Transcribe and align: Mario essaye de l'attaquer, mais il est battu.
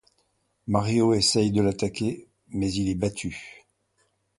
Mario 0.65 1.13
essaye 1.13 1.51
de 1.51 1.61
l'attaquer, 1.61 2.27
mais 2.49 2.73
il 2.73 2.89
est 2.89 2.95
battu. 2.95 3.67